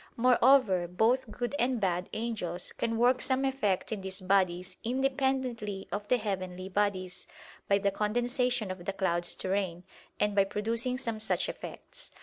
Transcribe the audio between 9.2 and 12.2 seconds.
to rain, and by producing some such effects.